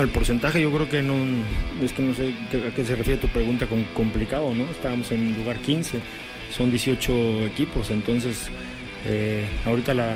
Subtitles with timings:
[0.00, 1.14] El porcentaje yo creo que no,
[1.82, 2.32] es que no sé
[2.68, 4.64] a qué se refiere tu pregunta con complicado, ¿no?
[4.70, 5.98] Estábamos en lugar 15,
[6.56, 8.48] son 18 equipos, entonces
[9.06, 10.14] eh, ahorita la,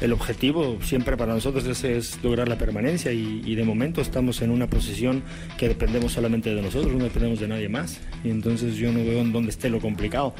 [0.00, 4.40] el objetivo siempre para nosotros es, es lograr la permanencia y, y, de momento estamos
[4.42, 5.22] en una posición
[5.58, 9.20] que dependemos solamente de nosotros, no dependemos de nadie más y entonces yo no veo
[9.20, 10.34] en dónde esté lo complicado.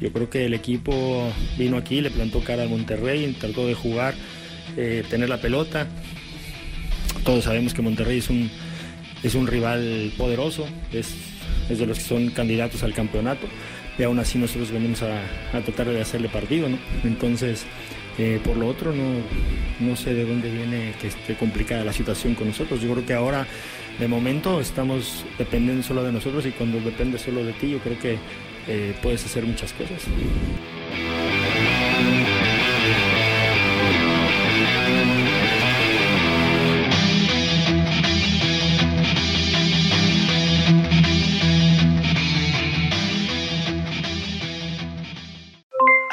[0.00, 4.14] Yo creo que el equipo vino aquí, le plantó cara al Monterrey, trató de jugar,
[4.76, 5.88] eh, tener la pelota,
[7.28, 8.50] todos sabemos que Monterrey es un,
[9.22, 11.14] es un rival poderoso, es,
[11.68, 13.46] es, de los que son candidatos al campeonato
[13.98, 15.20] y aún así nosotros venimos a,
[15.52, 16.78] a tratar de hacerle partido, ¿no?
[17.04, 17.66] Entonces,
[18.16, 19.20] eh, por lo otro, no,
[19.78, 22.80] no sé de dónde viene que esté complicada la situación con nosotros.
[22.80, 23.46] Yo creo que ahora,
[23.98, 27.98] de momento, estamos dependiendo solo de nosotros y cuando depende solo de ti, yo creo
[27.98, 28.16] que
[28.68, 30.00] eh, puedes hacer muchas cosas.